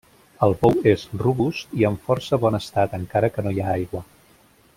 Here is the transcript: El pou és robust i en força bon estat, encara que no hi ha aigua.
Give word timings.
El 0.45 0.53
pou 0.61 0.79
és 0.93 1.03
robust 1.23 1.77
i 1.81 1.87
en 1.91 1.99
força 2.09 2.41
bon 2.47 2.61
estat, 2.61 2.97
encara 3.03 3.31
que 3.37 3.45
no 3.49 3.53
hi 3.59 3.63
ha 3.65 3.71
aigua. 3.77 4.07